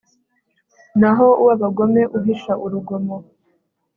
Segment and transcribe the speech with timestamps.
[0.99, 3.17] naho uw'abagome uhisha urugomo